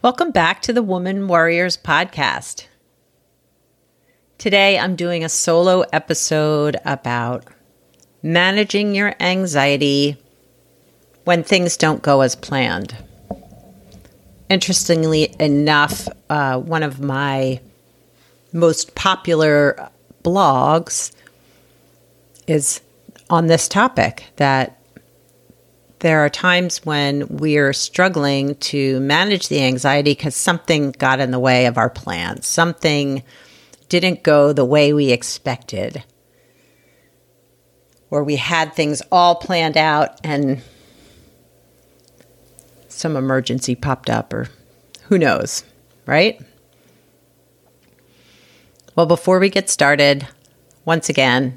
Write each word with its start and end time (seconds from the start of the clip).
Welcome 0.00 0.30
back 0.30 0.62
to 0.62 0.72
the 0.72 0.80
Woman 0.80 1.26
Warriors 1.26 1.76
podcast. 1.76 2.66
Today 4.38 4.78
I'm 4.78 4.94
doing 4.94 5.24
a 5.24 5.28
solo 5.28 5.80
episode 5.92 6.76
about 6.84 7.44
managing 8.22 8.94
your 8.94 9.16
anxiety 9.18 10.16
when 11.24 11.42
things 11.42 11.76
don't 11.76 12.00
go 12.00 12.20
as 12.20 12.36
planned. 12.36 12.94
Interestingly 14.48 15.34
enough, 15.40 16.06
uh, 16.30 16.60
one 16.60 16.84
of 16.84 17.00
my 17.00 17.60
most 18.52 18.94
popular 18.94 19.90
blogs 20.22 21.10
is 22.46 22.80
on 23.28 23.48
this 23.48 23.66
topic 23.66 24.26
that 24.36 24.77
there 26.00 26.24
are 26.24 26.30
times 26.30 26.84
when 26.84 27.26
we're 27.28 27.72
struggling 27.72 28.54
to 28.56 29.00
manage 29.00 29.48
the 29.48 29.62
anxiety 29.62 30.12
because 30.12 30.36
something 30.36 30.92
got 30.92 31.20
in 31.20 31.30
the 31.30 31.38
way 31.38 31.66
of 31.66 31.76
our 31.76 31.90
plans. 31.90 32.46
Something 32.46 33.22
didn't 33.88 34.22
go 34.22 34.52
the 34.52 34.64
way 34.64 34.92
we 34.92 35.10
expected. 35.10 36.04
Or 38.10 38.22
we 38.22 38.36
had 38.36 38.74
things 38.74 39.02
all 39.10 39.34
planned 39.34 39.76
out 39.76 40.20
and 40.24 40.62
some 42.88 43.16
emergency 43.16 43.74
popped 43.74 44.10
up, 44.10 44.32
or 44.32 44.48
who 45.04 45.18
knows, 45.18 45.62
right? 46.06 46.40
Well, 48.96 49.06
before 49.06 49.38
we 49.38 49.50
get 49.50 49.70
started, 49.70 50.26
once 50.84 51.08
again, 51.08 51.54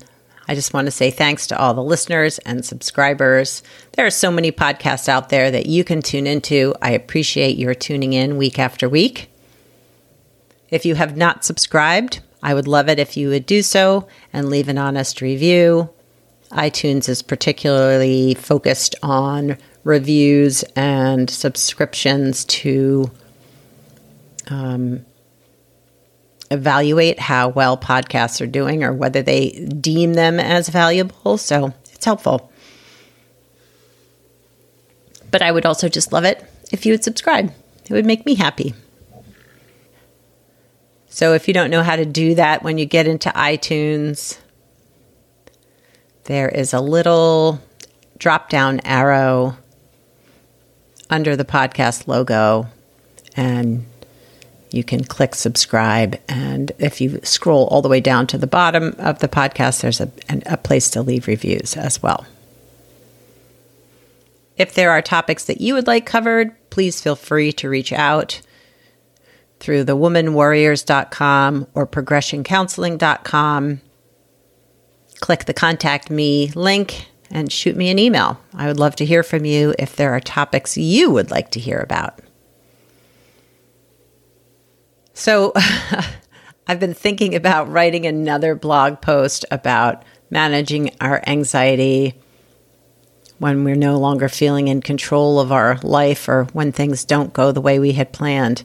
I 0.52 0.54
just 0.54 0.74
want 0.74 0.88
to 0.88 0.92
say 0.92 1.12
thanks 1.12 1.48
to 1.48 1.58
all 1.58 1.74
the 1.74 1.82
listeners 1.82 2.38
and 2.40 2.66
subscribers. 2.66 3.64
There 3.94 4.06
are 4.06 4.10
so 4.10 4.30
many 4.30 4.52
podcasts 4.52 5.08
out 5.08 5.30
there 5.30 5.50
that 5.50 5.68
you 5.68 5.86
can 5.86 6.02
tune 6.02 6.28
into. 6.28 6.76
I 6.82 6.92
appreciate 6.92 7.58
your 7.58 7.74
tuning 7.74 8.12
in 8.12 8.36
week 8.36 8.60
after 8.60 8.90
week. 8.90 9.32
If 10.70 10.86
you 10.86 10.96
have 10.96 11.16
not 11.16 11.46
subscribed, 11.46 12.20
I 12.44 12.54
would 12.54 12.68
love 12.68 12.90
it 12.90 13.00
if 13.00 13.16
you 13.16 13.30
would 13.30 13.46
do 13.46 13.62
so 13.62 14.10
and 14.34 14.50
leave 14.50 14.68
an 14.68 14.78
honest 14.78 15.22
review. 15.22 15.90
iTunes 16.52 17.08
is 17.08 17.22
particularly 17.22 18.34
focused 18.34 18.94
on 19.02 19.58
reviews 19.86 20.64
and 20.76 21.30
subscriptions 21.30 22.44
to 22.44 23.10
um, 24.50 25.06
evaluate 26.52 27.20
how 27.20 27.50
well 27.50 27.78
podcasts 27.78 28.42
are 28.42 28.48
doing 28.48 28.84
or 28.84 28.94
whether 28.94 29.22
they 29.22 29.52
deem 29.80 30.14
them 30.14 30.40
as 30.40 30.70
valuable. 30.70 31.38
So 31.38 31.74
it's 31.94 32.06
helpful. 32.06 32.52
But 35.31 35.42
I 35.42 35.52
would 35.52 35.66
also 35.66 35.88
just 35.88 36.12
love 36.12 36.25
it 36.25 36.46
if 36.72 36.86
you 36.86 36.94
would 36.94 37.03
subscribe, 37.03 37.52
it 37.86 37.94
would 37.94 38.06
make 38.06 38.25
me 38.25 38.36
happy. 38.36 38.74
So 41.09 41.34
if 41.34 41.48
you 41.48 41.53
don't 41.53 41.70
know 41.70 41.84
how 41.84 41.98
to 41.98 42.06
do 42.06 42.36
that 42.36 42.64
when 42.64 42.78
you 42.78 42.86
get 42.86 43.08
into 43.08 43.30
iTunes, 43.30 44.40
there 46.24 46.48
is 46.48 46.74
a 46.74 46.80
little 46.80 47.59
drop 48.18 48.50
down 48.50 48.80
arrow 48.86 49.58
under 51.09 51.36
the 51.36 51.44
podcast 51.44 52.08
logo 52.08 52.68
and 53.36 53.86
you 54.72 54.84
can 54.84 55.04
click 55.04 55.36
subscribe. 55.36 56.20
And 56.28 56.72
if 56.80 57.02
you 57.02 57.20
scroll 57.24 57.68
all 57.68 57.82
the 57.82 57.90
way 57.90 58.00
down 58.00 58.28
to 58.28 58.38
the 58.38 58.48
bottom 58.48 58.96
of 58.98 59.20
the 59.20 59.28
podcast, 59.28 59.82
there's 59.82 60.02
a, 60.02 60.12
a 60.46 60.58
place 60.58 60.90
to 60.92 61.02
leave 61.02 61.28
reviews 61.28 61.76
as 61.76 62.02
well. 62.02 62.26
If 64.58 64.74
there 64.74 64.92
are 64.92 65.02
topics 65.02 65.46
that 65.46 65.62
you 65.62 65.74
would 65.74 65.88
like 65.88 66.06
covered, 66.06 66.56
please 66.70 67.02
feel 67.02 67.16
free 67.16 67.52
to 67.54 67.70
reach 67.70 67.92
out 67.92 68.42
through 69.60 69.86
thewomanwarriors.com 69.86 71.68
or 71.74 71.88
progressioncounseling.com. 71.88 73.81
Click 75.20 75.46
the 75.46 75.54
contact 75.54 76.10
me 76.10 76.52
link 76.56 77.08
and 77.30 77.52
shoot 77.52 77.76
me 77.76 77.90
an 77.90 78.00
email. 78.00 78.40
I 78.54 78.68
would 78.68 78.80
love 78.80 78.96
to 78.98 79.06
hear 79.06 79.24
from 79.24 79.46
you 79.46 79.74
if 79.80 79.96
there 79.96 80.14
are 80.14 80.20
topics 80.20 80.78
you 80.78 81.12
would 81.12 81.31
like 81.31 81.52
to 81.52 81.60
hear 81.60 81.80
about. 81.80 82.20
So 85.22 85.54
I've 86.68 86.80
been 86.80 86.96
thinking 86.96 87.36
about 87.36 87.70
writing 87.70 88.08
another 88.08 88.56
blog 88.56 89.02
post 89.02 89.46
about 89.52 90.02
managing 90.32 90.96
our 91.00 91.22
anxiety 91.28 92.16
when 93.38 93.64
we're 93.64 93.76
no 93.76 94.00
longer 94.00 94.28
feeling 94.28 94.68
in 94.68 94.81
control 94.81 95.40
of 95.40 95.52
our 95.52 95.78
life 95.84 96.28
or 96.28 96.46
when 96.54 96.72
things 96.72 97.06
don't 97.06 97.34
go 97.34 97.52
the 97.52 97.62
way 97.62 97.78
we 97.78 97.92
had 97.92 98.12
planned. 98.12 98.64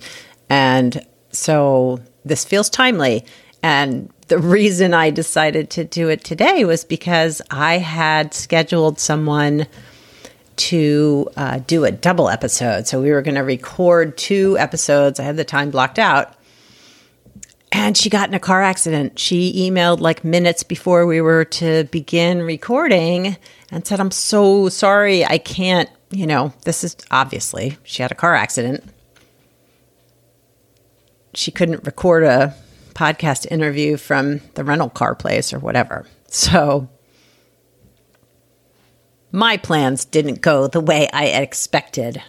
And 0.49 1.05
so 1.31 2.01
this 2.25 2.47
feels 2.47 2.71
timely. 2.71 3.27
And 3.63 4.11
the 4.29 4.39
reason 4.57 4.95
I 4.95 5.11
decided 5.11 5.69
to 5.73 5.85
do 5.85 6.09
it 6.09 6.25
today 6.25 6.65
was 6.65 6.87
because 6.87 7.43
I 7.51 7.77
had 7.77 8.33
scheduled 8.33 8.99
someone 8.99 9.67
to 10.57 11.29
uh, 11.37 11.59
do 11.67 11.85
a 11.85 11.91
double 11.91 12.31
episode. 12.31 12.87
So 12.87 13.03
we 13.03 13.11
were 13.11 13.21
going 13.21 13.35
to 13.35 13.43
record 13.43 14.17
two 14.17 14.57
episodes. 14.59 15.21
I 15.21 15.25
had 15.25 15.37
the 15.37 15.45
time 15.45 15.71
blocked 15.71 15.99
out. 15.99 16.33
And 17.79 17.95
she 17.95 18.09
got 18.09 18.31
in 18.31 18.35
a 18.35 18.41
car 18.41 18.63
accident. 18.63 19.19
She 19.19 19.71
emailed 19.71 20.01
like 20.01 20.25
minutes 20.25 20.63
before 20.63 21.05
we 21.05 21.21
were 21.21 21.45
to 21.45 21.85
begin 21.85 22.41
recording 22.41 23.37
and 23.71 23.87
said, 23.87 24.01
I'm 24.01 24.11
so 24.11 24.71
sorry. 24.71 25.27
I 25.27 25.37
can't, 25.37 25.91
you 26.11 26.27
know, 26.27 26.55
this 26.65 26.83
is 26.83 26.97
obviously 27.11 27.77
she 27.85 28.01
had 28.01 28.11
a 28.11 28.15
car 28.15 28.35
accident. 28.35 28.83
She 31.35 31.51
couldn't 31.51 31.85
record 31.85 32.25
a 32.25 32.55
podcast 32.95 33.47
interview 33.51 33.99
from 33.99 34.41
the 34.55 34.65
rental 34.65 34.89
car 34.89 35.15
place 35.15 35.53
or 35.53 35.59
whatever. 35.59 36.07
So 36.29 36.89
my 39.33 39.59
plans 39.59 40.07
didn't 40.07 40.41
go 40.41 40.67
the 40.67 40.81
way 40.81 41.11
I 41.13 41.27
expected. 41.27 42.23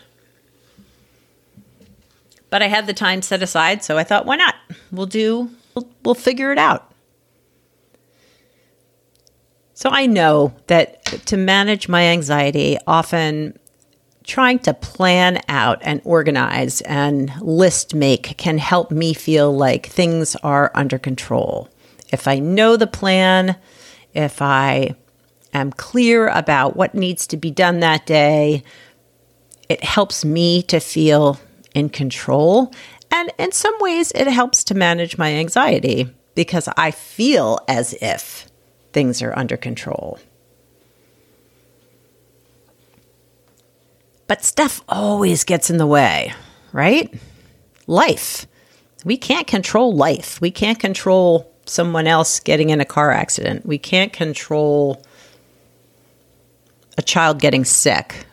But 2.50 2.62
I 2.62 2.68
had 2.68 2.86
the 2.86 2.94
time 2.94 3.22
set 3.22 3.42
aside, 3.42 3.82
so 3.82 3.98
I 3.98 4.04
thought, 4.04 4.26
why 4.26 4.36
not? 4.36 4.56
We'll 4.92 5.06
do, 5.06 5.52
we'll, 5.76 5.90
we'll 6.04 6.16
figure 6.16 6.52
it 6.52 6.58
out. 6.58 6.92
So 9.74 9.90
I 9.92 10.08
know 10.08 10.54
that 10.68 11.04
to 11.28 11.38
manage 11.38 11.88
my 11.88 12.06
anxiety, 12.06 12.78
often 12.88 13.60
trying 14.24 14.60
to 14.60 14.74
plan 14.74 15.42
out 15.48 15.80
and 15.82 16.02
organize 16.04 16.82
and 16.82 17.32
list 17.42 17.96
make 17.96 18.38
can 18.38 18.58
help 18.58 18.92
me 18.92 19.14
feel 19.14 19.56
like 19.56 19.86
things 19.86 20.36
are 20.38 20.72
under 20.76 20.98
control. 20.98 21.70
If 22.12 22.28
I 22.28 22.40
know 22.40 22.76
the 22.76 22.88
plan, 22.88 23.56
if 24.14 24.42
I 24.42 24.96
am 25.54 25.72
clear 25.72 26.28
about 26.28 26.76
what 26.76 26.96
needs 26.96 27.28
to 27.28 27.38
be 27.38 27.52
done 27.52 27.80
that 27.80 28.06
day, 28.06 28.64
it 29.70 29.84
helps 29.84 30.26
me 30.26 30.62
to 30.64 30.80
feel 30.80 31.40
in 31.74 31.90
control. 31.90 32.74
And 33.12 33.32
in 33.38 33.52
some 33.52 33.76
ways, 33.80 34.12
it 34.14 34.28
helps 34.28 34.64
to 34.66 34.76
manage 34.76 35.18
my 35.18 35.34
anxiety 35.34 36.10
because 36.36 36.70
I 36.78 36.92
feel 36.92 37.60
as 37.68 37.94
if 38.02 38.48
things 38.94 39.22
are 39.22 39.38
under 39.38 39.58
control. 39.58 40.20
But 44.28 44.44
stuff 44.44 44.82
always 44.90 45.44
gets 45.46 45.70
in 45.70 45.78
the 45.78 45.88
way, 45.88 46.34
right? 46.74 47.14
Life. 47.88 48.46
We 49.06 49.16
can't 49.18 49.48
control 49.48 49.96
life. 49.96 50.42
We 50.42 50.52
can't 50.52 50.80
control 50.80 51.52
someone 51.66 52.08
else 52.08 52.40
getting 52.40 52.70
in 52.70 52.82
a 52.82 52.86
car 52.86 53.12
accident. 53.12 53.66
We 53.66 53.78
can't 53.78 54.12
control 54.12 55.02
a 56.98 57.02
child 57.02 57.40
getting 57.40 57.64
sick 57.64 58.26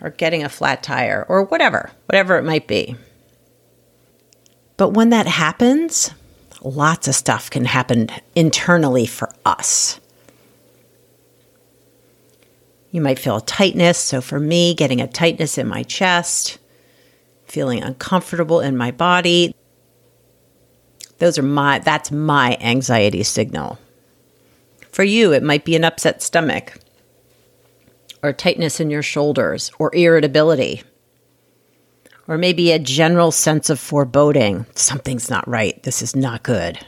or 0.00 0.10
getting 0.10 0.44
a 0.44 0.48
flat 0.48 0.82
tire 0.82 1.24
or 1.28 1.44
whatever, 1.44 1.90
whatever 2.06 2.36
it 2.38 2.44
might 2.44 2.68
be. 2.68 2.96
But 4.76 4.90
when 4.90 5.10
that 5.10 5.26
happens, 5.26 6.10
lots 6.62 7.06
of 7.06 7.14
stuff 7.14 7.50
can 7.50 7.64
happen 7.64 8.08
internally 8.34 9.06
for 9.06 9.30
us. 9.44 10.00
You 12.90 13.00
might 13.00 13.18
feel 13.18 13.36
a 13.36 13.42
tightness. 13.42 13.98
So 13.98 14.20
for 14.20 14.38
me, 14.38 14.74
getting 14.74 15.00
a 15.00 15.06
tightness 15.06 15.58
in 15.58 15.66
my 15.66 15.82
chest, 15.82 16.58
feeling 17.44 17.82
uncomfortable 17.82 18.60
in 18.60 18.76
my 18.76 18.90
body. 18.90 19.54
Those 21.18 21.38
are 21.38 21.42
my 21.42 21.78
that's 21.78 22.10
my 22.10 22.56
anxiety 22.60 23.22
signal. 23.22 23.78
For 24.90 25.02
you, 25.02 25.32
it 25.32 25.42
might 25.42 25.64
be 25.64 25.74
an 25.74 25.84
upset 25.84 26.22
stomach 26.22 26.78
or 28.22 28.32
tightness 28.32 28.80
in 28.80 28.90
your 28.90 29.02
shoulders 29.02 29.70
or 29.78 29.94
irritability 29.94 30.82
or 32.26 32.38
maybe 32.38 32.72
a 32.72 32.78
general 32.78 33.30
sense 33.30 33.70
of 33.70 33.78
foreboding. 33.78 34.66
Something's 34.74 35.30
not 35.30 35.46
right. 35.46 35.82
This 35.82 36.02
is 36.02 36.16
not 36.16 36.42
good. 36.42 36.78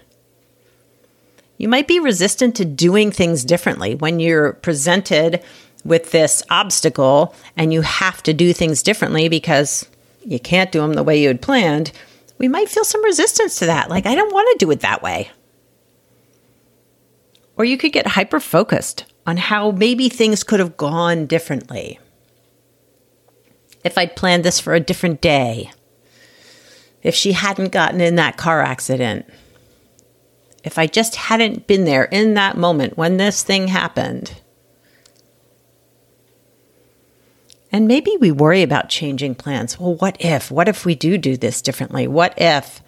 You 1.58 1.68
might 1.68 1.88
be 1.88 2.00
resistant 2.00 2.54
to 2.56 2.64
doing 2.64 3.10
things 3.10 3.44
differently 3.44 3.94
when 3.94 4.20
you're 4.20 4.54
presented 4.54 5.42
with 5.84 6.10
this 6.10 6.42
obstacle 6.50 7.34
and 7.56 7.72
you 7.72 7.82
have 7.82 8.22
to 8.24 8.34
do 8.34 8.52
things 8.52 8.82
differently 8.82 9.28
because 9.28 9.88
you 10.24 10.38
can't 10.38 10.72
do 10.72 10.80
them 10.80 10.94
the 10.94 11.02
way 11.02 11.20
you 11.20 11.28
had 11.28 11.40
planned. 11.40 11.92
We 12.38 12.48
might 12.48 12.68
feel 12.68 12.84
some 12.84 13.04
resistance 13.04 13.56
to 13.56 13.66
that. 13.66 13.88
Like, 13.88 14.04
I 14.04 14.14
don't 14.14 14.32
want 14.32 14.48
to 14.58 14.66
do 14.66 14.70
it 14.70 14.80
that 14.80 15.02
way. 15.02 15.30
Or 17.56 17.64
you 17.64 17.78
could 17.78 17.92
get 17.92 18.06
hyper 18.06 18.40
focused 18.40 19.06
on 19.26 19.38
how 19.38 19.70
maybe 19.70 20.08
things 20.08 20.44
could 20.44 20.60
have 20.60 20.76
gone 20.76 21.24
differently 21.26 21.98
if 23.86 23.96
I'd 23.96 24.16
planned 24.16 24.44
this 24.44 24.58
for 24.58 24.74
a 24.74 24.80
different 24.80 25.20
day, 25.20 25.70
if 27.04 27.14
she 27.14 27.32
hadn't 27.32 27.70
gotten 27.70 28.00
in 28.00 28.16
that 28.16 28.36
car 28.36 28.60
accident, 28.60 29.24
if 30.64 30.76
I 30.76 30.88
just 30.88 31.14
hadn't 31.14 31.68
been 31.68 31.84
there 31.84 32.04
in 32.04 32.34
that 32.34 32.56
moment 32.56 32.98
when 32.98 33.16
this 33.16 33.44
thing 33.44 33.68
happened. 33.68 34.40
And 37.70 37.86
maybe 37.86 38.16
we 38.18 38.32
worry 38.32 38.62
about 38.62 38.88
changing 38.88 39.36
plans. 39.36 39.78
Well, 39.78 39.94
what 39.94 40.16
if? 40.18 40.50
What 40.50 40.68
if 40.68 40.84
we 40.84 40.96
do 40.96 41.16
do 41.16 41.36
this 41.36 41.62
differently? 41.62 42.08
What 42.08 42.34
if, 42.36 42.82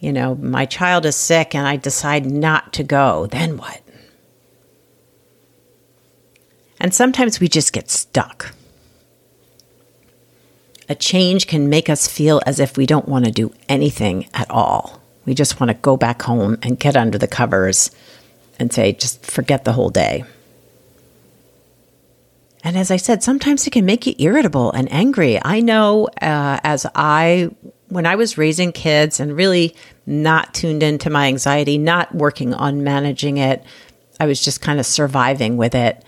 you 0.00 0.12
know, 0.12 0.34
my 0.34 0.66
child 0.66 1.06
is 1.06 1.14
sick 1.14 1.54
and 1.54 1.68
I 1.68 1.76
decide 1.76 2.26
not 2.26 2.72
to 2.72 2.82
go? 2.82 3.26
Then 3.26 3.56
what? 3.56 3.80
And 6.80 6.92
sometimes 6.92 7.38
we 7.38 7.46
just 7.46 7.72
get 7.72 7.88
stuck. 7.88 8.52
A 10.88 10.94
change 10.94 11.46
can 11.46 11.68
make 11.68 11.88
us 11.88 12.06
feel 12.06 12.40
as 12.46 12.58
if 12.58 12.76
we 12.76 12.86
don't 12.86 13.08
want 13.08 13.24
to 13.24 13.30
do 13.30 13.52
anything 13.68 14.28
at 14.34 14.50
all. 14.50 15.00
We 15.24 15.34
just 15.34 15.60
want 15.60 15.70
to 15.70 15.74
go 15.74 15.96
back 15.96 16.22
home 16.22 16.58
and 16.62 16.78
get 16.78 16.96
under 16.96 17.18
the 17.18 17.28
covers 17.28 17.90
and 18.58 18.72
say, 18.72 18.92
just 18.92 19.24
forget 19.24 19.64
the 19.64 19.72
whole 19.72 19.90
day. 19.90 20.24
And 22.64 22.76
as 22.76 22.90
I 22.90 22.96
said, 22.96 23.22
sometimes 23.22 23.66
it 23.66 23.70
can 23.70 23.84
make 23.84 24.06
you 24.06 24.14
irritable 24.18 24.70
and 24.70 24.90
angry. 24.92 25.40
I 25.42 25.60
know 25.60 26.06
uh, 26.20 26.60
as 26.62 26.86
I, 26.94 27.50
when 27.88 28.06
I 28.06 28.14
was 28.14 28.38
raising 28.38 28.72
kids 28.72 29.18
and 29.18 29.36
really 29.36 29.74
not 30.06 30.54
tuned 30.54 30.82
into 30.82 31.10
my 31.10 31.26
anxiety, 31.26 31.76
not 31.76 32.14
working 32.14 32.54
on 32.54 32.84
managing 32.84 33.38
it, 33.38 33.64
I 34.20 34.26
was 34.26 34.44
just 34.44 34.60
kind 34.60 34.78
of 34.78 34.86
surviving 34.86 35.56
with 35.56 35.74
it. 35.74 36.04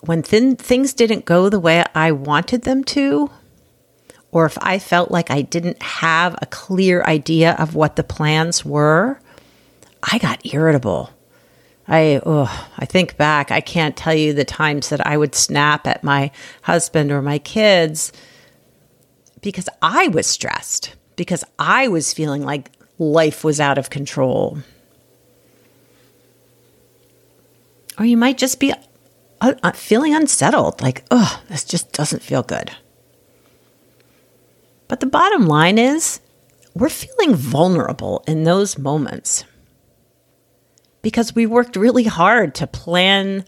When 0.00 0.22
th- 0.22 0.58
things 0.58 0.92
didn't 0.92 1.24
go 1.24 1.48
the 1.48 1.58
way 1.58 1.84
I 1.94 2.12
wanted 2.12 2.62
them 2.62 2.84
to, 2.84 3.30
or 4.32 4.46
if 4.46 4.58
I 4.60 4.78
felt 4.78 5.10
like 5.10 5.30
I 5.30 5.42
didn't 5.42 5.82
have 5.82 6.36
a 6.40 6.46
clear 6.46 7.02
idea 7.04 7.54
of 7.58 7.74
what 7.74 7.96
the 7.96 8.04
plans 8.04 8.64
were, 8.64 9.20
I 10.02 10.18
got 10.18 10.44
irritable. 10.44 11.10
I 11.88 12.20
oh, 12.26 12.68
I 12.78 12.84
think 12.84 13.16
back, 13.16 13.50
I 13.50 13.60
can't 13.60 13.96
tell 13.96 14.14
you 14.14 14.32
the 14.32 14.44
times 14.44 14.88
that 14.88 15.06
I 15.06 15.16
would 15.16 15.34
snap 15.34 15.86
at 15.86 16.02
my 16.02 16.30
husband 16.62 17.12
or 17.12 17.22
my 17.22 17.38
kids 17.38 18.12
because 19.40 19.68
I 19.80 20.08
was 20.08 20.26
stressed, 20.26 20.96
because 21.14 21.44
I 21.58 21.86
was 21.88 22.12
feeling 22.12 22.42
like 22.42 22.72
life 22.98 23.44
was 23.44 23.60
out 23.60 23.78
of 23.78 23.90
control. 23.90 24.58
Or 27.98 28.04
you 28.04 28.16
might 28.16 28.38
just 28.38 28.58
be 28.58 28.72
uh, 29.40 29.54
uh 29.62 29.72
feeling 29.72 30.14
unsettled, 30.14 30.82
like, 30.82 31.04
oh, 31.10 31.40
this 31.48 31.64
just 31.64 31.92
doesn't 31.92 32.22
feel 32.22 32.42
good. 32.42 32.72
But 34.88 35.00
the 35.00 35.06
bottom 35.06 35.46
line 35.46 35.78
is, 35.78 36.20
we're 36.74 36.88
feeling 36.88 37.34
vulnerable 37.34 38.22
in 38.26 38.44
those 38.44 38.78
moments 38.78 39.44
because 41.02 41.34
we 41.34 41.46
worked 41.46 41.76
really 41.76 42.04
hard 42.04 42.54
to 42.56 42.66
plan 42.66 43.44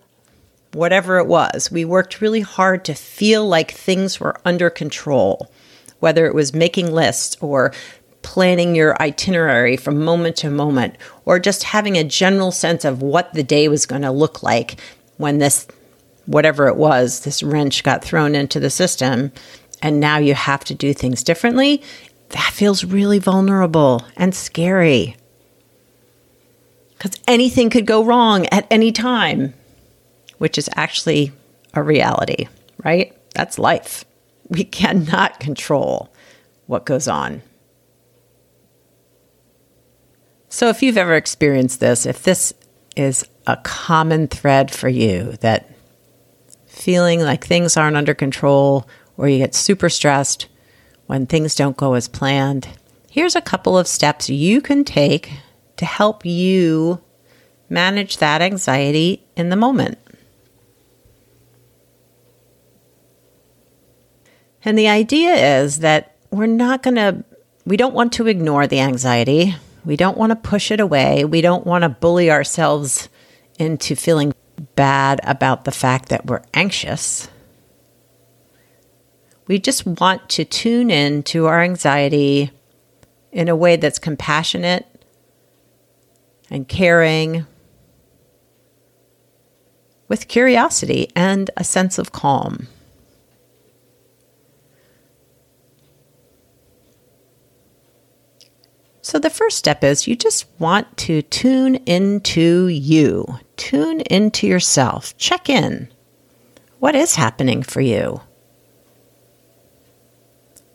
whatever 0.73 1.19
it 1.19 1.27
was. 1.27 1.71
We 1.71 1.85
worked 1.85 2.21
really 2.21 2.41
hard 2.41 2.85
to 2.87 2.95
feel 2.95 3.47
like 3.47 3.71
things 3.71 4.21
were 4.21 4.41
under 4.45 4.71
control, 4.71 5.51
whether 6.01 6.27
it 6.27 6.35
was 6.35 6.55
making 6.55 6.93
lists 6.93 7.37
or 7.41 7.73
planning 8.23 8.75
your 8.75 9.01
itinerary 9.01 9.77
from 9.77 10.05
moment 10.05 10.37
to 10.37 10.51
moment, 10.51 10.97
or 11.25 11.39
just 11.39 11.63
having 11.65 11.97
a 11.97 12.05
general 12.05 12.53
sense 12.53 12.85
of 12.85 13.03
what 13.03 13.33
the 13.33 13.43
day 13.43 13.69
was 13.69 13.87
going 13.87 14.03
to 14.03 14.11
look 14.11 14.43
like 14.43 14.81
when 15.17 15.39
this, 15.39 15.67
whatever 16.27 16.69
it 16.69 16.77
was, 16.77 17.21
this 17.21 17.43
wrench 17.43 17.83
got 17.83 18.05
thrown 18.05 18.35
into 18.35 18.61
the 18.61 18.71
system 18.71 19.33
and 19.83 20.01
now 20.01 20.19
you 20.19 20.35
have 20.35 20.65
to 20.65 20.75
do 20.75 20.93
things 20.93 21.23
differently, 21.23 21.83
that 22.31 22.53
feels 22.53 22.85
really 22.85 23.19
vulnerable 23.19 24.05
and 24.17 24.35
scary. 24.35 25.17
Because 26.97 27.19
anything 27.27 27.71
could 27.71 27.87
go 27.87 28.05
wrong 28.05 28.47
at 28.47 28.67
any 28.71 28.93
time, 28.93 29.55
which 30.39 30.59
is 30.59 30.69
actually 30.75 31.33
a 31.75 31.83
reality, 31.83 32.49
right? 32.85 33.17
That's 33.35 33.59
life. 33.59 34.05
We 34.49 34.65
cannot 34.65 35.41
control 35.41 36.13
what 36.67 36.85
goes 36.85 37.07
on. 37.07 37.43
So, 40.49 40.69
if 40.69 40.83
you've 40.83 40.97
ever 40.97 41.15
experienced 41.15 41.79
this, 41.79 42.07
if 42.07 42.23
this 42.23 42.53
is 42.97 43.25
a 43.47 43.57
common 43.59 44.29
thread 44.29 44.71
for 44.71 44.89
you, 44.89 45.33
that 45.41 45.71
feeling 46.67 47.21
like 47.21 47.45
things 47.45 47.77
aren't 47.77 47.97
under 47.97 48.15
control 48.15 48.89
or 49.19 49.29
you 49.29 49.37
get 49.37 49.55
super 49.55 49.91
stressed 49.91 50.47
when 51.07 51.27
things 51.27 51.55
don't 51.55 51.77
go 51.77 51.95
as 51.95 52.09
planned, 52.09 52.69
here's 53.11 53.37
a 53.37 53.41
couple 53.43 53.77
of 53.77 53.87
steps 53.87 54.31
you 54.31 54.63
can 54.63 54.85
take 54.85 55.33
to 55.77 55.85
help 55.85 56.25
you 56.25 57.03
manage 57.69 58.19
that 58.19 58.41
anxiety 58.41 59.23
in 59.37 59.51
the 59.51 59.57
moment. 59.57 59.99
And 64.65 64.79
the 64.79 64.89
idea 64.89 65.63
is 65.63 65.81
that 65.81 66.17
we're 66.31 66.47
not 66.47 66.83
going 66.83 66.97
to, 66.97 67.25
we 67.65 67.77
don't 67.77 67.95
want 67.95 68.13
to 68.15 68.27
ignore 68.27 68.67
the 68.67 68.81
anxiety. 68.81 69.55
We 69.85 69.97
don't 69.97 70.19
want 70.19 70.31
to 70.31 70.37
push 70.37 70.71
it 70.71 70.81
away. 70.81 71.25
We 71.25 71.41
don't 71.41 71.67
want 71.67 71.83
to 71.83 71.89
bully 71.89 72.31
ourselves 72.31 73.09
into 73.59 73.97
feeling 73.97 74.35
bad 74.75 75.21
about 75.25 75.65
the 75.65 75.71
fact 75.71 76.11
that 76.11 76.27
we're 76.27 76.43
anxious. 76.53 77.29
We 79.49 79.59
just 79.59 79.87
want 79.87 80.29
to 80.31 80.45
tune 80.45 80.91
in 80.91 81.23
to 81.25 81.47
our 81.47 81.63
anxiety 81.63 82.51
in 83.33 83.49
a 83.49 83.57
way 83.57 83.77
that's 83.77 83.99
compassionate 83.99 84.87
and 86.51 86.69
caring, 86.69 87.47
with 90.07 90.29
curiosity 90.29 91.11
and 91.15 91.51
a 91.57 91.65
sense 91.65 91.99
of 91.99 92.13
calm. 92.13 92.67
So, 99.01 99.19
the 99.19 99.31
first 99.31 99.57
step 99.57 99.83
is 99.83 100.07
you 100.07 100.17
just 100.17 100.45
want 100.59 100.95
to 100.99 101.23
tune 101.23 101.77
into 101.87 102.67
you, 102.69 103.39
tune 103.57 104.03
into 104.03 104.47
yourself, 104.47 105.17
check 105.17 105.49
in. 105.49 105.89
What 106.79 106.95
is 106.95 107.15
happening 107.15 107.63
for 107.63 107.81
you? 107.81 108.21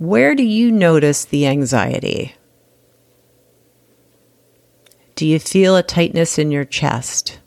Where 0.04 0.36
do 0.36 0.44
you 0.44 0.70
notice 0.70 1.24
the 1.24 1.48
anxiety? 1.48 2.36
Do 5.16 5.26
you 5.26 5.40
feel 5.40 5.78
a 5.78 5.82
tightness 5.82 6.38
in 6.38 6.52
your 6.52 6.66
chest? 6.66 7.40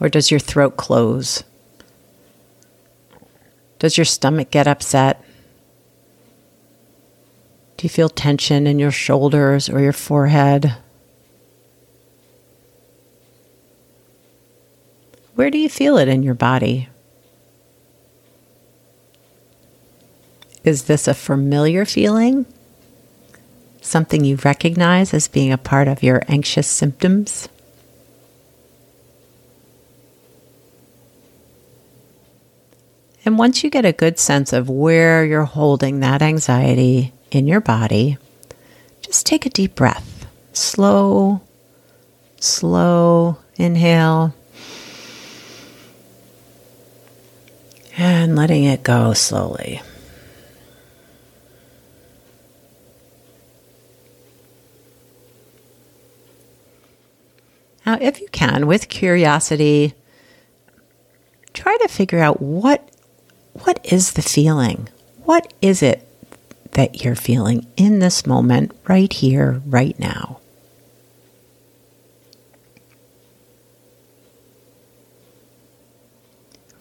Or 0.00 0.08
does 0.08 0.30
your 0.30 0.38
throat 0.38 0.76
close? 0.76 1.42
Does 3.80 3.98
your 3.98 4.04
stomach 4.04 4.52
get 4.52 4.68
upset? 4.68 5.20
Do 7.76 7.86
you 7.86 7.88
feel 7.88 8.08
tension 8.08 8.68
in 8.68 8.78
your 8.78 8.92
shoulders 8.92 9.68
or 9.68 9.80
your 9.80 9.92
forehead? 9.92 10.76
Where 15.34 15.50
do 15.50 15.58
you 15.58 15.68
feel 15.68 15.98
it 15.98 16.06
in 16.06 16.22
your 16.22 16.34
body? 16.34 16.88
Is 20.68 20.82
this 20.82 21.08
a 21.08 21.14
familiar 21.14 21.86
feeling? 21.86 22.44
Something 23.80 24.22
you 24.22 24.36
recognize 24.44 25.14
as 25.14 25.26
being 25.26 25.50
a 25.50 25.56
part 25.56 25.88
of 25.88 26.02
your 26.02 26.22
anxious 26.28 26.66
symptoms? 26.66 27.48
And 33.24 33.38
once 33.38 33.64
you 33.64 33.70
get 33.70 33.86
a 33.86 33.92
good 33.92 34.18
sense 34.18 34.52
of 34.52 34.68
where 34.68 35.24
you're 35.24 35.44
holding 35.44 36.00
that 36.00 36.20
anxiety 36.20 37.14
in 37.30 37.46
your 37.46 37.62
body, 37.62 38.18
just 39.00 39.24
take 39.24 39.46
a 39.46 39.50
deep 39.50 39.74
breath. 39.74 40.26
Slow, 40.52 41.40
slow 42.40 43.38
inhale. 43.56 44.34
And 47.96 48.36
letting 48.36 48.64
it 48.64 48.82
go 48.82 49.14
slowly. 49.14 49.80
Now, 57.88 57.96
if 58.02 58.20
you 58.20 58.28
can, 58.32 58.66
with 58.66 58.90
curiosity, 58.90 59.94
try 61.54 61.74
to 61.80 61.88
figure 61.88 62.18
out 62.18 62.38
what 62.38 62.86
what 63.64 63.80
is 63.82 64.12
the 64.12 64.20
feeling? 64.20 64.90
What 65.24 65.54
is 65.62 65.82
it 65.82 66.06
that 66.72 67.02
you're 67.02 67.14
feeling 67.14 67.66
in 67.78 68.00
this 68.00 68.26
moment, 68.26 68.78
right 68.86 69.10
here, 69.10 69.62
right 69.64 69.98
now? 69.98 70.38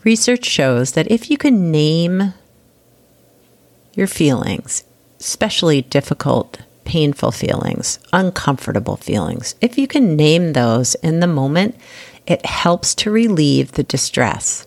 Research 0.04 0.44
shows 0.44 0.92
that 0.92 1.10
if 1.10 1.32
you 1.32 1.38
can 1.38 1.72
name 1.72 2.34
your 3.94 4.08
feelings, 4.08 4.84
especially 5.22 5.84
difficult 5.84 6.60
painful 6.88 7.32
feelings, 7.32 8.00
uncomfortable 8.14 8.96
feelings, 8.96 9.56
if 9.62 9.78
you 9.78 9.88
can 9.88 10.16
name 10.16 10.54
those 10.54 10.96
in 10.96 11.20
the 11.20 11.28
moment, 11.28 11.76
it 12.26 12.46
helps 12.46 12.96
to 12.96 13.12
relieve 13.12 13.74
the 13.74 13.84
distress. 13.84 14.66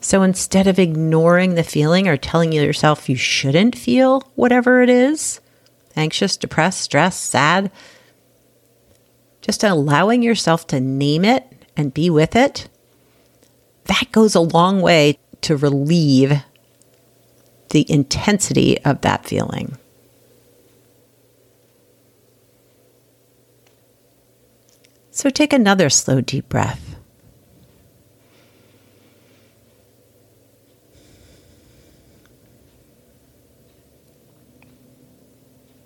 So 0.00 0.22
instead 0.22 0.66
of 0.66 0.78
ignoring 0.78 1.54
the 1.54 1.64
feeling 1.64 2.06
or 2.06 2.16
telling 2.16 2.52
yourself 2.52 3.08
you 3.08 3.16
shouldn't 3.16 3.76
feel 3.76 4.20
whatever 4.34 4.82
it 4.82 4.90
is 4.90 5.40
anxious, 5.94 6.36
depressed, 6.36 6.80
stressed, 6.80 7.22
sad 7.22 7.70
just 9.42 9.64
allowing 9.64 10.22
yourself 10.22 10.66
to 10.68 10.80
name 10.80 11.24
it 11.24 11.44
and 11.76 11.92
be 11.92 12.08
with 12.08 12.36
it 12.36 12.68
that 13.84 14.12
goes 14.12 14.34
a 14.34 14.40
long 14.40 14.80
way 14.80 15.18
to 15.40 15.56
relieve 15.56 16.42
the 17.70 17.90
intensity 17.90 18.78
of 18.84 19.00
that 19.00 19.26
feeling. 19.26 19.76
So 25.14 25.28
take 25.28 25.52
another 25.52 25.90
slow, 25.90 26.22
deep 26.22 26.48
breath. 26.48 26.96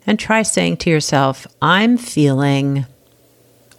And 0.06 0.20
try 0.20 0.42
saying 0.42 0.76
to 0.78 0.90
yourself, 0.90 1.44
I'm 1.60 1.98
feeling 1.98 2.86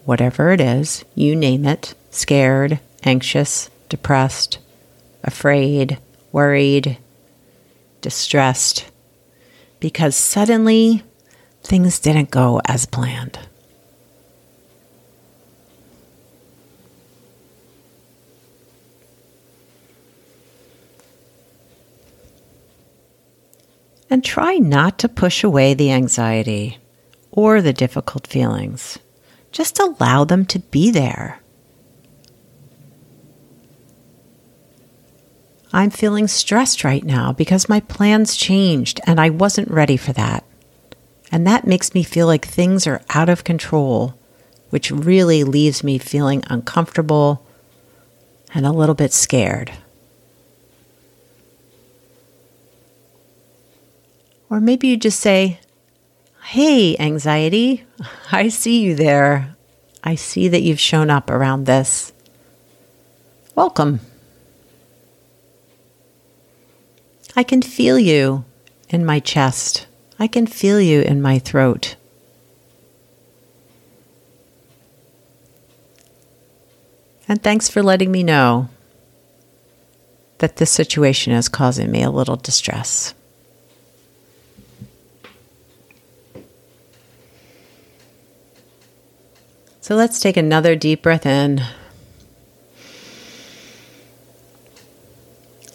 whatever 0.04 0.52
it 0.52 0.60
is, 0.60 1.06
you 1.16 1.34
name 1.34 1.66
it 1.66 1.96
scared, 2.12 2.82
anxious, 3.04 3.70
depressed, 3.88 4.60
afraid, 5.24 5.98
worried, 6.34 6.98
distressed, 8.02 8.92
because 9.80 10.18
suddenly 10.18 11.04
things 11.64 12.00
didn't 12.00 12.32
go 12.32 12.60
as 12.66 12.86
planned. 12.86 13.40
And 24.10 24.24
try 24.24 24.56
not 24.56 24.98
to 25.00 25.10
push 25.10 25.44
away 25.44 25.74
the 25.74 25.92
anxiety 25.92 26.78
or 27.32 27.62
the 27.62 27.74
difficult 27.74 28.26
feelings. 28.26 29.00
Just 29.52 29.80
allow 29.80 30.24
them 30.24 30.46
to 30.46 30.60
be 30.60 30.92
there. 30.92 31.42
I'm 35.74 35.90
feeling 35.90 36.28
stressed 36.28 36.84
right 36.84 37.04
now 37.04 37.34
because 37.34 37.68
my 37.70 37.82
plans 37.82 38.36
changed 38.38 39.02
and 39.06 39.20
I 39.20 39.30
wasn't 39.30 39.70
ready 39.70 39.98
for 39.98 40.14
that. 40.14 40.46
And 41.32 41.46
that 41.46 41.68
makes 41.68 41.94
me 41.94 42.04
feel 42.04 42.26
like 42.26 42.48
things 42.48 42.88
are 42.88 43.02
out 43.10 43.28
of 43.28 43.44
control, 43.44 44.18
which 44.70 44.92
really 44.92 45.44
leaves 45.44 45.84
me 45.84 45.98
feeling 45.98 46.44
uncomfortable 46.50 47.46
and 48.54 48.66
a 48.66 48.72
little 48.72 48.96
bit 48.96 49.12
scared. 49.12 49.74
Or 54.50 54.60
maybe 54.60 54.88
you 54.88 54.98
just 54.98 55.20
say, 55.20 55.60
Hey, 56.44 56.96
anxiety, 56.98 57.86
I 58.32 58.50
see 58.50 58.82
you 58.82 58.96
there. 58.96 59.56
I 60.04 60.16
see 60.16 60.48
that 60.48 60.62
you've 60.62 60.80
shown 60.80 61.10
up 61.10 61.30
around 61.30 61.66
this. 61.66 62.14
Welcome. 63.56 64.00
I 67.36 67.44
can 67.44 67.62
feel 67.62 68.00
you 68.00 68.46
in 68.90 69.06
my 69.06 69.20
chest. 69.20 69.88
I 70.18 70.28
can 70.28 70.48
feel 70.48 70.80
you 70.80 71.02
in 71.02 71.22
my 71.22 71.40
throat. 71.40 71.96
And 77.28 77.44
thanks 77.44 77.70
for 77.70 77.84
letting 77.84 78.12
me 78.12 78.24
know 78.24 78.70
that 80.38 80.58
this 80.58 80.72
situation 80.72 81.34
is 81.34 81.50
causing 81.50 81.92
me 81.92 82.04
a 82.04 82.10
little 82.10 82.38
distress. 82.38 83.14
So 89.88 89.96
let's 89.96 90.20
take 90.20 90.36
another 90.36 90.76
deep 90.76 91.02
breath 91.02 91.26
in, 91.26 91.64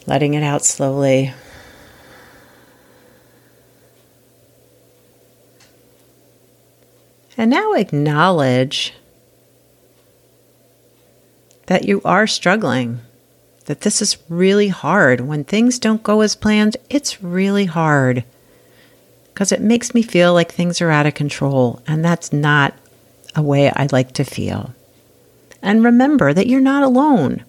letting 0.07 0.35
it 0.35 0.43
out 0.43 0.67
slowly. 0.67 1.33
And 7.39 7.51
now 7.51 7.73
acknowledge 7.73 8.93
that 11.69 11.87
you 11.87 12.03
are 12.05 12.27
struggling, 12.27 13.01
that 13.65 13.81
this 13.81 14.03
is 14.03 14.19
really 14.29 14.69
hard. 14.69 15.23
When 15.23 15.43
things 15.43 15.79
don't 15.79 16.03
go 16.03 16.21
as 16.21 16.37
planned, 16.37 16.77
it's 16.91 17.23
really 17.23 17.65
hard 17.65 18.25
because 19.33 19.53
it 19.53 19.63
makes 19.63 19.95
me 19.95 20.03
feel 20.03 20.35
like 20.35 20.53
things 20.53 20.83
are 20.83 20.91
out 20.91 21.07
of 21.07 21.15
control, 21.15 21.81
and 21.87 22.05
that's 22.05 22.31
not 22.31 22.75
a 23.35 23.43
way 23.43 23.71
I 23.71 23.89
like 23.93 24.13
to 24.13 24.25
feel. 24.25 24.75
And 25.63 25.85
remember 25.85 26.33
that 26.33 26.47
you're 26.47 26.61
not 26.61 26.83
alone. 26.83 27.45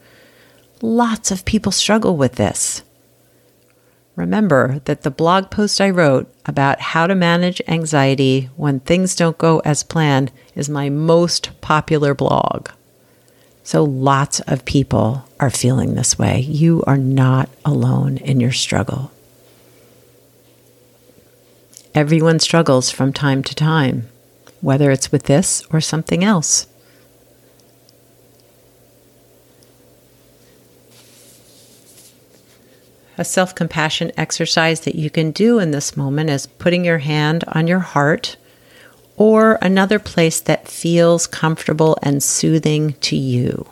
Lots 0.81 1.31
of 1.31 1.45
people 1.45 1.71
struggle 1.71 2.15
with 2.15 2.35
this. 2.35 2.83
Remember 4.15 4.79
that 4.85 5.01
the 5.01 5.09
blog 5.09 5.49
post 5.49 5.81
I 5.81 5.89
wrote 5.89 6.31
about 6.45 6.79
how 6.79 7.07
to 7.07 7.15
manage 7.15 7.61
anxiety 7.67 8.49
when 8.55 8.79
things 8.79 9.15
don't 9.15 9.37
go 9.37 9.59
as 9.59 9.81
planned 9.81 10.31
is 10.53 10.69
my 10.69 10.89
most 10.89 11.49
popular 11.61 12.13
blog. 12.13 12.69
So 13.63 13.83
lots 13.83 14.39
of 14.41 14.65
people 14.65 15.25
are 15.39 15.49
feeling 15.49 15.95
this 15.95 16.19
way. 16.19 16.41
You 16.41 16.83
are 16.85 16.97
not 16.97 17.49
alone 17.65 18.17
in 18.17 18.39
your 18.39 18.51
struggle. 18.51 19.11
Everyone 21.95 22.39
struggles 22.39 22.91
from 22.91 23.13
time 23.13 23.41
to 23.43 23.55
time 23.55 24.09
whether 24.63 24.91
it's 24.91 25.11
with 25.11 25.23
this 25.23 25.61
or 25.71 25.81
something 25.81 26.23
else. 26.23 26.67
A 33.17 33.25
self 33.25 33.53
compassion 33.53 34.11
exercise 34.17 34.79
that 34.81 34.95
you 34.95 35.09
can 35.09 35.31
do 35.31 35.59
in 35.59 35.71
this 35.71 35.97
moment 35.97 36.29
is 36.29 36.47
putting 36.47 36.85
your 36.85 36.99
hand 36.99 37.43
on 37.49 37.67
your 37.67 37.79
heart 37.79 38.37
or 39.17 39.59
another 39.61 39.99
place 39.99 40.39
that 40.39 40.67
feels 40.67 41.27
comfortable 41.27 41.97
and 42.01 42.23
soothing 42.23 42.93
to 43.01 43.17
you. 43.17 43.67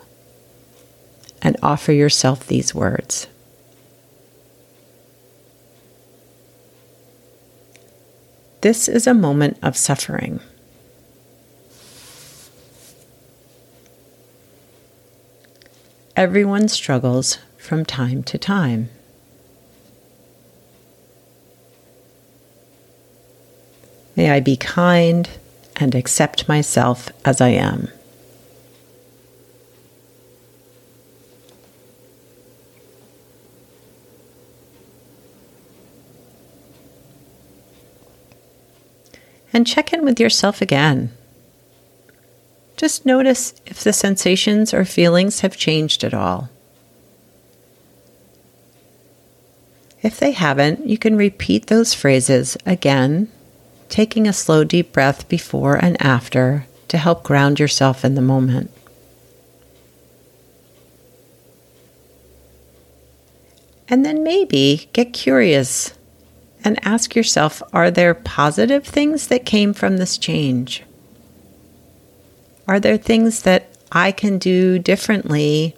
And 1.42 1.58
offer 1.64 1.92
yourself 1.92 2.46
these 2.46 2.76
words 2.76 3.28
This 8.60 8.88
is 8.88 9.08
a 9.08 9.14
moment 9.14 9.58
of 9.64 9.76
suffering. 9.76 10.40
Everyone 16.16 16.68
struggles 16.68 17.38
from 17.58 17.86
time 17.86 18.22
to 18.24 18.38
time. 18.38 18.90
May 24.18 24.30
I 24.30 24.42
be 24.42 24.58
kind 24.58 25.30
and 25.78 25.96
accept 25.96 26.50
myself 26.50 27.10
as 27.24 27.40
I 27.40 27.50
am. 27.50 27.88
And 39.54 39.66
check 39.66 39.94
in 39.94 40.04
with 40.04 40.20
yourself 40.20 40.62
again. 40.62 41.12
Just 42.82 43.06
notice 43.06 43.54
if 43.68 43.84
the 43.84 43.94
sensations 43.94 44.74
or 44.74 44.86
feelings 44.86 45.42
have 45.42 45.56
changed 45.56 46.04
at 46.04 46.16
all. 46.16 46.50
If 50.02 50.20
they 50.20 50.32
haven't, 50.32 50.88
you 50.88 50.98
can 50.98 51.16
repeat 51.16 51.68
those 51.68 51.94
phrases 51.94 52.58
again, 52.66 53.32
taking 53.88 54.28
a 54.28 54.34
slow, 54.34 54.64
deep 54.64 54.92
breath 54.92 55.30
before 55.30 55.76
and 55.76 55.96
after 56.02 56.66
to 56.88 56.98
help 56.98 57.22
ground 57.22 57.60
yourself 57.60 58.04
in 58.04 58.16
the 58.16 58.20
moment. 58.20 58.72
And 63.88 64.04
then 64.04 64.24
maybe 64.24 64.90
get 64.92 65.14
curious 65.14 65.94
and 66.64 66.84
ask 66.84 67.16
yourself 67.16 67.62
are 67.74 67.92
there 67.92 68.16
positive 68.16 68.84
things 68.88 69.28
that 69.28 69.46
came 69.46 69.72
from 69.72 69.98
this 69.98 70.18
change? 70.18 70.84
Are 72.72 72.80
there 72.80 72.96
things 72.96 73.42
that 73.42 73.68
I 73.92 74.14
can 74.14 74.38
do 74.38 74.80
differently 74.80 75.76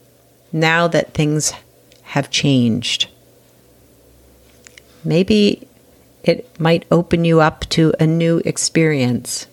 now 0.51 0.87
that 0.87 1.15
things 1.15 1.51
have 2.03 2.29
changed? 2.29 3.09
Maybe 5.03 5.67
it 6.23 6.59
might 6.59 6.85
open 6.91 7.25
you 7.25 7.41
up 7.41 7.61
to 7.69 7.95
a 7.99 8.05
new 8.05 8.43
experience. 8.45 9.47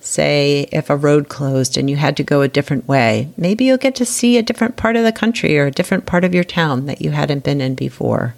Say, 0.00 0.66
if 0.72 0.90
a 0.90 0.96
road 0.96 1.28
closed 1.28 1.78
and 1.78 1.88
you 1.88 1.94
had 1.94 2.16
to 2.16 2.24
go 2.24 2.42
a 2.42 2.48
different 2.48 2.88
way, 2.88 3.28
maybe 3.36 3.66
you'll 3.66 3.78
get 3.78 3.94
to 3.94 4.04
see 4.04 4.36
a 4.36 4.42
different 4.42 4.76
part 4.76 4.96
of 4.96 5.04
the 5.04 5.12
country 5.12 5.56
or 5.56 5.66
a 5.66 5.70
different 5.70 6.06
part 6.06 6.24
of 6.24 6.34
your 6.34 6.42
town 6.42 6.86
that 6.86 7.00
you 7.00 7.12
hadn't 7.12 7.44
been 7.44 7.60
in 7.60 7.76
before. 7.76 8.34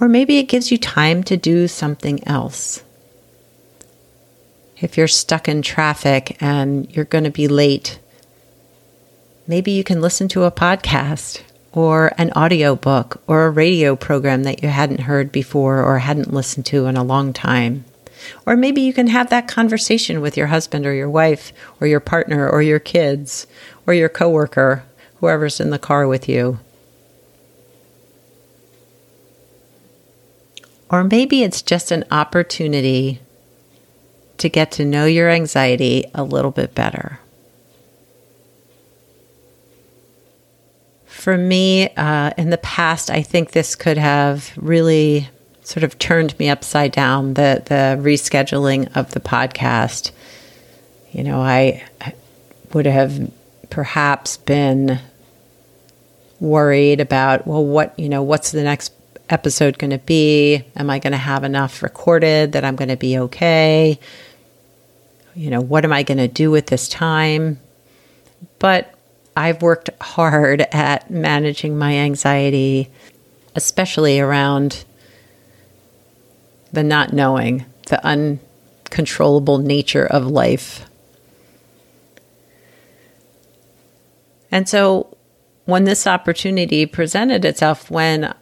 Or 0.00 0.08
maybe 0.08 0.38
it 0.38 0.44
gives 0.44 0.72
you 0.72 0.78
time 0.78 1.22
to 1.24 1.36
do 1.36 1.68
something 1.68 2.26
else. 2.26 2.82
If 4.80 4.96
you're 4.96 5.08
stuck 5.08 5.46
in 5.46 5.60
traffic 5.60 6.38
and 6.40 6.90
you're 6.94 7.04
going 7.04 7.24
to 7.24 7.30
be 7.30 7.48
late, 7.48 7.98
maybe 9.46 9.72
you 9.72 9.84
can 9.84 10.00
listen 10.00 10.26
to 10.28 10.44
a 10.44 10.50
podcast 10.50 11.42
or 11.72 12.12
an 12.16 12.32
audio 12.34 12.74
book 12.74 13.22
or 13.26 13.44
a 13.44 13.50
radio 13.50 13.94
program 13.94 14.44
that 14.44 14.62
you 14.62 14.70
hadn't 14.70 15.02
heard 15.02 15.30
before 15.30 15.82
or 15.82 15.98
hadn't 15.98 16.32
listened 16.32 16.64
to 16.66 16.86
in 16.86 16.96
a 16.96 17.04
long 17.04 17.34
time. 17.34 17.84
Or 18.46 18.56
maybe 18.56 18.80
you 18.80 18.94
can 18.94 19.08
have 19.08 19.28
that 19.28 19.48
conversation 19.48 20.22
with 20.22 20.36
your 20.36 20.46
husband 20.46 20.86
or 20.86 20.94
your 20.94 21.10
wife 21.10 21.52
or 21.78 21.86
your 21.86 22.00
partner 22.00 22.48
or 22.48 22.62
your 22.62 22.78
kids 22.78 23.46
or 23.86 23.92
your 23.92 24.08
coworker, 24.08 24.84
whoever's 25.16 25.60
in 25.60 25.68
the 25.68 25.78
car 25.78 26.06
with 26.06 26.26
you. 26.26 26.58
Or 30.88 31.04
maybe 31.04 31.42
it's 31.42 31.62
just 31.62 31.90
an 31.90 32.04
opportunity 32.10 33.20
to 34.40 34.48
get 34.48 34.72
to 34.72 34.84
know 34.84 35.04
your 35.04 35.30
anxiety 35.30 36.04
a 36.14 36.24
little 36.24 36.50
bit 36.50 36.74
better. 36.74 37.20
For 41.06 41.36
me, 41.36 41.90
uh, 41.96 42.30
in 42.38 42.50
the 42.50 42.58
past, 42.58 43.10
I 43.10 43.22
think 43.22 43.50
this 43.52 43.76
could 43.76 43.98
have 43.98 44.52
really 44.56 45.28
sort 45.62 45.84
of 45.84 45.98
turned 45.98 46.36
me 46.38 46.48
upside 46.48 46.92
down 46.92 47.34
the, 47.34 47.62
the 47.66 48.00
rescheduling 48.02 48.96
of 48.96 49.10
the 49.12 49.20
podcast. 49.20 50.10
You 51.12 51.22
know, 51.22 51.40
I 51.40 51.84
would 52.72 52.86
have 52.86 53.30
perhaps 53.68 54.38
been 54.38 54.98
worried 56.40 57.00
about, 57.00 57.46
well, 57.46 57.64
what, 57.64 57.96
you 57.98 58.08
know, 58.08 58.22
what's 58.22 58.52
the 58.52 58.62
next 58.62 58.92
episode 59.28 59.78
going 59.78 59.90
to 59.90 59.98
be? 59.98 60.64
Am 60.74 60.88
I 60.88 60.98
going 60.98 61.12
to 61.12 61.18
have 61.18 61.44
enough 61.44 61.82
recorded 61.82 62.52
that 62.52 62.64
I'm 62.64 62.76
going 62.76 62.88
to 62.88 62.96
be 62.96 63.18
okay? 63.18 63.98
You 65.34 65.50
know, 65.50 65.60
what 65.60 65.84
am 65.84 65.92
I 65.92 66.02
going 66.02 66.18
to 66.18 66.28
do 66.28 66.50
with 66.50 66.66
this 66.66 66.88
time? 66.88 67.60
But 68.58 68.94
I've 69.36 69.62
worked 69.62 69.90
hard 70.00 70.62
at 70.72 71.10
managing 71.10 71.78
my 71.78 71.94
anxiety, 71.94 72.90
especially 73.54 74.20
around 74.20 74.84
the 76.72 76.82
not 76.82 77.12
knowing, 77.12 77.64
the 77.88 78.04
uncontrollable 78.04 79.58
nature 79.58 80.06
of 80.06 80.26
life. 80.26 80.86
And 84.50 84.68
so 84.68 85.16
when 85.64 85.84
this 85.84 86.06
opportunity 86.06 86.86
presented 86.86 87.44
itself, 87.44 87.90
when 87.90 88.34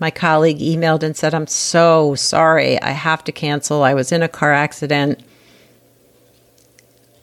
my 0.00 0.10
colleague 0.10 0.58
emailed 0.58 1.02
and 1.02 1.16
said, 1.16 1.34
I'm 1.34 1.46
so 1.46 2.14
sorry, 2.14 2.80
I 2.80 2.90
have 2.90 3.24
to 3.24 3.32
cancel. 3.32 3.82
I 3.82 3.94
was 3.94 4.12
in 4.12 4.22
a 4.22 4.28
car 4.28 4.52
accident. 4.52 5.20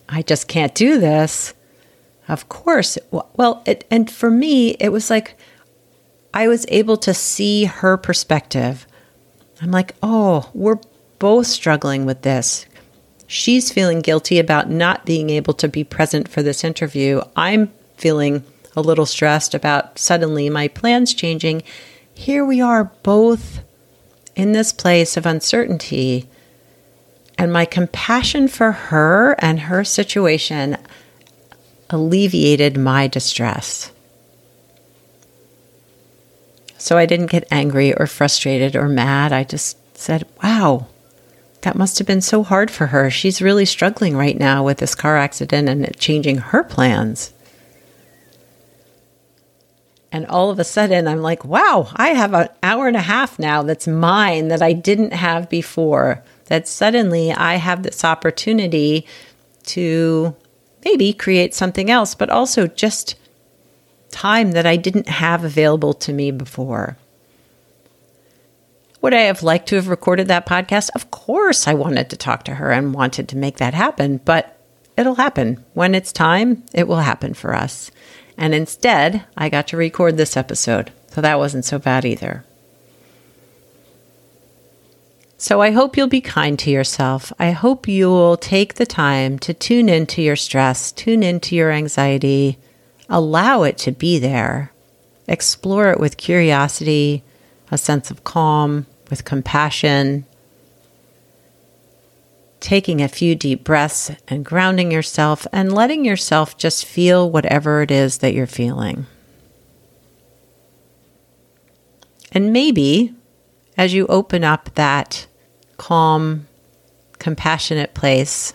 I 0.09 0.21
just 0.21 0.47
can't 0.47 0.75
do 0.75 0.99
this. 0.99 1.53
Of 2.27 2.49
course. 2.49 2.97
Well, 3.11 3.61
it, 3.65 3.85
and 3.91 4.09
for 4.09 4.31
me, 4.31 4.71
it 4.79 4.89
was 4.89 5.09
like 5.09 5.37
I 6.33 6.47
was 6.47 6.65
able 6.69 6.97
to 6.97 7.13
see 7.13 7.65
her 7.65 7.97
perspective. 7.97 8.87
I'm 9.61 9.71
like, 9.71 9.95
oh, 10.03 10.49
we're 10.53 10.79
both 11.19 11.47
struggling 11.47 12.05
with 12.05 12.23
this. 12.23 12.65
She's 13.27 13.71
feeling 13.71 14.01
guilty 14.01 14.37
about 14.37 14.69
not 14.69 15.05
being 15.05 15.29
able 15.29 15.53
to 15.55 15.67
be 15.67 15.83
present 15.83 16.27
for 16.27 16.43
this 16.43 16.63
interview. 16.63 17.21
I'm 17.35 17.71
feeling 17.97 18.43
a 18.75 18.81
little 18.81 19.05
stressed 19.05 19.53
about 19.55 19.97
suddenly 19.97 20.49
my 20.49 20.67
plans 20.67 21.13
changing. 21.13 21.63
Here 22.13 22.45
we 22.45 22.61
are 22.61 22.91
both 23.03 23.61
in 24.35 24.51
this 24.51 24.73
place 24.73 25.17
of 25.17 25.25
uncertainty. 25.25 26.29
And 27.37 27.51
my 27.51 27.65
compassion 27.65 28.47
for 28.47 28.71
her 28.71 29.35
and 29.39 29.61
her 29.61 29.83
situation 29.83 30.77
alleviated 31.89 32.77
my 32.77 33.07
distress. 33.07 33.91
So 36.77 36.97
I 36.97 37.05
didn't 37.05 37.31
get 37.31 37.47
angry 37.51 37.93
or 37.93 38.07
frustrated 38.07 38.75
or 38.75 38.87
mad. 38.87 39.33
I 39.33 39.43
just 39.43 39.77
said, 39.97 40.27
wow, 40.43 40.87
that 41.61 41.75
must 41.75 41.97
have 41.97 42.07
been 42.07 42.21
so 42.21 42.43
hard 42.43 42.69
for 42.69 42.87
her. 42.87 43.09
She's 43.09 43.41
really 43.41 43.65
struggling 43.65 44.15
right 44.15 44.37
now 44.37 44.63
with 44.63 44.77
this 44.77 44.93
car 44.93 45.17
accident 45.17 45.67
and 45.67 45.97
changing 45.97 46.37
her 46.37 46.63
plans. 46.63 47.33
And 50.11 50.27
all 50.27 50.49
of 50.49 50.59
a 50.59 50.63
sudden, 50.63 51.07
I'm 51.07 51.21
like, 51.21 51.43
wow, 51.43 51.89
I 51.95 52.09
have 52.09 52.33
an 52.33 52.49
hour 52.63 52.87
and 52.87 52.95
a 52.95 53.01
half 53.01 53.37
now 53.39 53.63
that's 53.63 53.87
mine 53.87 54.47
that 54.47 54.61
I 54.61 54.71
didn't 54.71 55.11
have 55.11 55.49
before. 55.49 56.23
That 56.45 56.67
suddenly 56.67 57.31
I 57.31 57.55
have 57.55 57.83
this 57.83 58.03
opportunity 58.03 59.05
to 59.67 60.35
maybe 60.83 61.13
create 61.13 61.53
something 61.53 61.89
else, 61.89 62.15
but 62.15 62.29
also 62.29 62.67
just 62.67 63.15
time 64.11 64.51
that 64.51 64.65
I 64.65 64.75
didn't 64.75 65.07
have 65.07 65.43
available 65.43 65.93
to 65.93 66.13
me 66.13 66.31
before. 66.31 66.97
Would 69.01 69.13
I 69.13 69.21
have 69.21 69.43
liked 69.43 69.67
to 69.69 69.75
have 69.75 69.87
recorded 69.87 70.27
that 70.29 70.47
podcast? 70.47 70.89
Of 70.95 71.11
course, 71.11 71.67
I 71.67 71.73
wanted 71.73 72.09
to 72.09 72.17
talk 72.17 72.43
to 72.45 72.55
her 72.55 72.71
and 72.71 72.93
wanted 72.93 73.27
to 73.29 73.37
make 73.37 73.57
that 73.57 73.73
happen, 73.73 74.17
but 74.23 74.57
it'll 74.97 75.15
happen. 75.15 75.63
When 75.73 75.93
it's 75.93 76.11
time, 76.11 76.63
it 76.73 76.87
will 76.87 77.01
happen 77.01 77.33
for 77.33 77.53
us. 77.53 77.91
And 78.37 78.55
instead, 78.55 79.25
I 79.37 79.49
got 79.49 79.67
to 79.67 79.77
record 79.77 80.17
this 80.17 80.35
episode, 80.35 80.91
so 81.09 81.21
that 81.21 81.37
wasn't 81.37 81.65
so 81.65 81.77
bad 81.77 82.05
either. 82.05 82.45
So 85.37 85.61
I 85.61 85.71
hope 85.71 85.97
you'll 85.97 86.07
be 86.07 86.21
kind 86.21 86.57
to 86.59 86.71
yourself. 86.71 87.33
I 87.37 87.51
hope 87.51 87.87
you'll 87.87 88.37
take 88.37 88.75
the 88.75 88.85
time 88.85 89.37
to 89.39 89.53
tune 89.53 89.89
into 89.89 90.21
your 90.21 90.37
stress, 90.37 90.91
tune 90.93 91.23
into 91.23 91.55
your 91.55 91.71
anxiety, 91.71 92.57
allow 93.09 93.63
it 93.63 93.77
to 93.79 93.91
be 93.91 94.17
there, 94.17 94.71
explore 95.27 95.91
it 95.91 95.99
with 95.99 96.17
curiosity, 96.17 97.21
a 97.69 97.77
sense 97.77 98.09
of 98.09 98.23
calm, 98.23 98.85
with 99.09 99.25
compassion, 99.25 100.25
taking 102.61 103.01
a 103.01 103.07
few 103.07 103.35
deep 103.35 103.63
breaths 103.63 104.11
and 104.27 104.45
grounding 104.45 104.89
yourself 104.89 105.45
and 105.51 105.73
letting 105.73 106.05
yourself 106.05 106.57
just 106.57 106.85
feel 106.85 107.29
whatever 107.29 107.81
it 107.81 107.91
is 107.91 108.19
that 108.19 108.33
you're 108.33 108.47
feeling. 108.47 109.05
And 112.31 112.51
maybe 112.51 113.13
as 113.77 113.93
you 113.93 114.07
open 114.07 114.43
up 114.43 114.73
that 114.75 115.27
calm, 115.77 116.47
compassionate 117.19 117.93
place, 117.93 118.53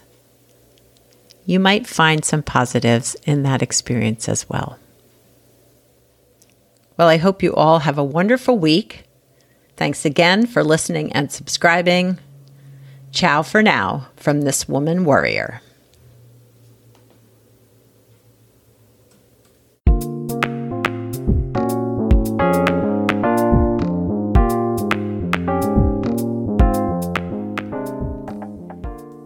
you 1.44 1.58
might 1.58 1.86
find 1.86 2.24
some 2.24 2.42
positives 2.42 3.16
in 3.24 3.42
that 3.42 3.62
experience 3.62 4.28
as 4.28 4.48
well. 4.48 4.78
Well, 6.96 7.08
I 7.08 7.16
hope 7.16 7.42
you 7.42 7.54
all 7.54 7.80
have 7.80 7.98
a 7.98 8.04
wonderful 8.04 8.58
week. 8.58 9.04
Thanks 9.76 10.04
again 10.04 10.46
for 10.46 10.62
listening 10.62 11.12
and 11.12 11.32
subscribing. 11.32 12.18
Ciao 13.10 13.42
for 13.42 13.62
now 13.62 14.08
from 14.16 14.42
this 14.42 14.68
woman 14.68 15.04
warrior. 15.04 15.62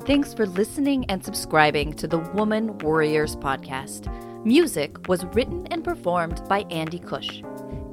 Thanks 0.06 0.34
for 0.34 0.44
listening 0.44 1.06
and 1.06 1.24
subscribing 1.24 1.94
to 1.94 2.06
the 2.06 2.18
Woman 2.18 2.76
Warriors 2.80 3.36
podcast. 3.36 4.12
Music 4.44 5.08
was 5.08 5.24
written 5.32 5.66
and 5.68 5.82
performed 5.82 6.46
by 6.46 6.66
Andy 6.70 6.98
Cush. 6.98 7.42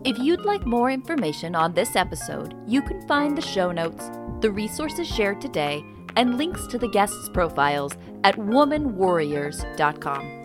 If 0.04 0.20
you'd 0.20 0.42
like 0.42 0.66
more 0.66 0.92
information 0.92 1.56
on 1.56 1.74
this 1.74 1.96
episode, 1.96 2.54
you 2.68 2.82
can 2.82 3.08
find 3.08 3.38
the 3.38 3.42
show 3.42 3.72
notes, 3.72 4.10
the 4.42 4.52
resources 4.52 5.08
shared 5.08 5.40
today, 5.40 5.86
and 6.18 6.38
links 6.38 6.68
to 6.68 6.78
the 6.78 6.90
guests' 6.90 7.30
profiles 7.30 7.94
at 8.26 8.36
womanwarriors.com. 8.36 10.41